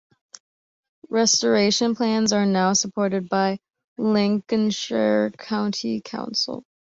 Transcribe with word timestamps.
Restoration 1.11 1.93
plans 1.93 2.33
are 2.33 2.47
now 2.47 2.73
supported 2.73 3.29
by 3.29 3.59
Lincolnshire 3.99 5.29
County 5.37 6.01
Council. 6.03 6.63